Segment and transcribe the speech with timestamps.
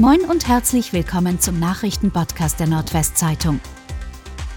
[0.00, 3.60] Moin und herzlich willkommen zum Nachrichtenpodcast der Nordwestzeitung.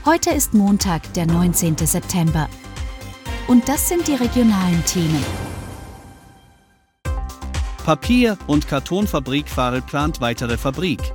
[0.03, 1.77] Heute ist Montag, der 19.
[1.77, 2.49] September.
[3.45, 5.23] Und das sind die regionalen Themen.
[7.85, 11.13] Papier- und Kartonfabrik Farel plant weitere Fabrik.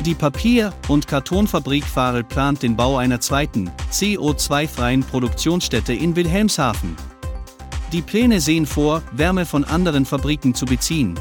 [0.00, 6.94] Die Papier- und Kartonfabrik Farel plant den Bau einer zweiten, CO2-freien Produktionsstätte in Wilhelmshaven.
[7.92, 11.18] Die Pläne sehen vor, Wärme von anderen Fabriken zu beziehen.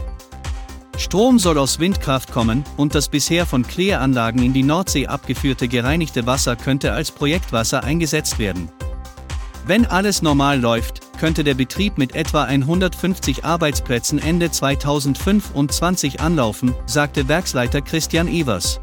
[0.97, 6.25] Strom soll aus Windkraft kommen und das bisher von Kläranlagen in die Nordsee abgeführte gereinigte
[6.25, 8.69] Wasser könnte als Projektwasser eingesetzt werden.
[9.67, 17.27] Wenn alles normal läuft, könnte der Betrieb mit etwa 150 Arbeitsplätzen Ende 2025 anlaufen, sagte
[17.27, 18.79] Werksleiter Christian Evers.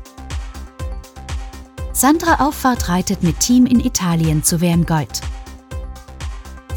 [1.92, 5.20] Sandra Auffahrt reitet mit Team in Italien zu WM Gold.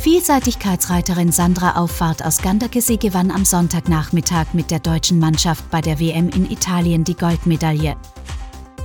[0.06, 6.30] Vielseitigkeitsreiterin Sandra Auffahrt aus Ganderkesee gewann am Sonntagnachmittag mit der deutschen Mannschaft bei der WM
[6.30, 7.96] in Italien die Goldmedaille.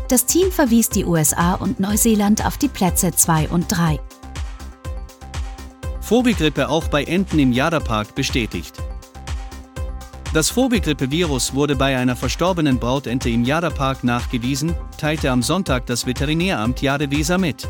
[0.08, 4.00] Das Team verwies die USA und Neuseeland auf die Plätze 2 und 3.
[6.00, 8.78] Vogelgrippe auch bei Enten im Jaderpark bestätigt.
[10.32, 16.80] Das Vogelgrippe-Virus wurde bei einer verstorbenen Brautente im Jaderpark nachgewiesen, teilte am Sonntag das Veterinäramt
[16.80, 17.68] Jadeweser mit.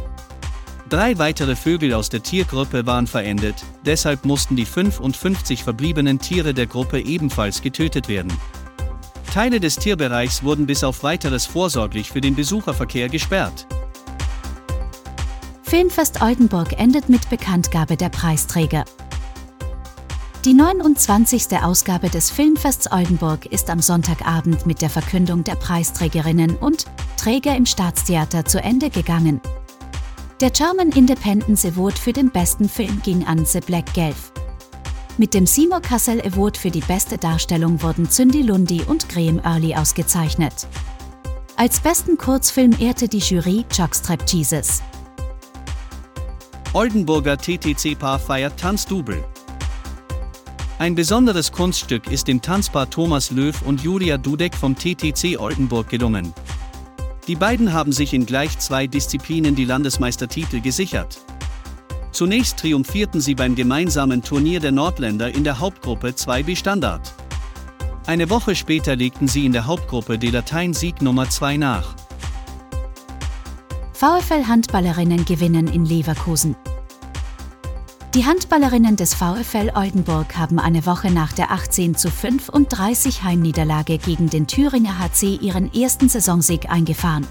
[0.90, 6.66] Drei weitere Vögel aus der Tiergruppe waren verendet, deshalb mussten die 55 verbliebenen Tiere der
[6.66, 8.32] Gruppe ebenfalls getötet werden.
[9.32, 13.68] Teile des Tierbereichs wurden bis auf weiteres vorsorglich für den Besucherverkehr gesperrt.
[15.62, 18.84] Filmfest Oldenburg endet mit Bekanntgabe der Preisträger.
[20.44, 21.56] Die 29.
[21.62, 27.66] Ausgabe des Filmfests Oldenburg ist am Sonntagabend mit der Verkündung der Preisträgerinnen und Träger im
[27.66, 29.40] Staatstheater zu Ende gegangen.
[30.40, 34.32] Der German Independence Award für den besten Film ging an The Black Gelf.
[35.18, 39.74] Mit dem Seymour Cassel Award für die beste Darstellung wurden Zündi Lundi und Graham Early
[39.74, 40.66] ausgezeichnet.
[41.56, 44.80] Als besten Kurzfilm ehrte die Jury Jockstrap Jesus.
[46.72, 49.22] Oldenburger TTC-Paar feiert Tanzdubel.
[50.78, 56.32] Ein besonderes Kunststück ist dem Tanzpaar Thomas Löw und Julia Dudek vom TTC Oldenburg gelungen.
[57.26, 61.20] Die beiden haben sich in gleich zwei Disziplinen die Landesmeistertitel gesichert.
[62.12, 67.14] Zunächst triumphierten sie beim gemeinsamen Turnier der Nordländer in der Hauptgruppe 2b Standard.
[68.06, 71.94] Eine Woche später legten sie in der Hauptgruppe de Latein Sieg Nummer 2 nach.
[73.92, 76.56] VfL Handballerinnen gewinnen in Leverkusen.
[78.14, 84.28] Die Handballerinnen des VfL Oldenburg haben eine Woche nach der 18 zu 35 Heimniederlage gegen
[84.28, 87.24] den Thüringer HC ihren ersten Saisonsieg eingefahren.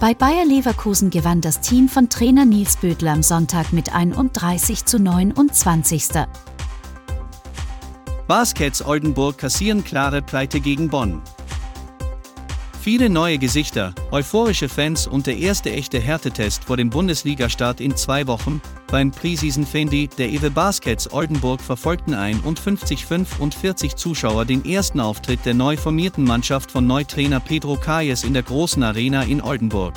[0.00, 4.98] Bei Bayer Leverkusen gewann das Team von Trainer Nils Bödler am Sonntag mit 31 zu
[4.98, 6.04] 29.
[8.26, 11.20] Baskets Oldenburg kassieren klare Pleite gegen Bonn.
[12.84, 18.26] Viele neue Gesichter, euphorische Fans und der erste echte Härtetest vor dem Bundesligastart in zwei
[18.26, 25.54] Wochen, beim Preseason Fendi der Ewe Baskets Oldenburg verfolgten 51-45 Zuschauer den ersten Auftritt der
[25.54, 29.94] neu formierten Mannschaft von Neutrainer Pedro Kayes in der großen Arena in Oldenburg.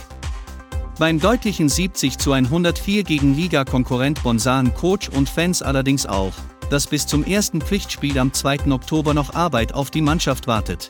[0.97, 6.31] Beim deutlichen 70 zu 104 gegen Liga-Konkurrent Bonn sahen Coach und Fans allerdings auch,
[6.69, 8.71] dass bis zum ersten Pflichtspiel am 2.
[8.71, 10.89] Oktober noch Arbeit auf die Mannschaft wartet.